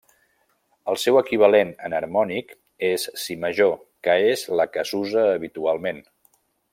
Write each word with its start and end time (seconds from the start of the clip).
El 0.93 0.97
seu 1.01 1.19
equivalent 1.19 1.73
enharmònic 1.89 2.55
és 2.89 3.05
si 3.25 3.37
major, 3.45 3.77
que 4.07 4.15
és 4.33 4.49
la 4.61 4.67
que 4.77 4.89
s'usa 4.93 5.27
habitualment. 5.39 6.05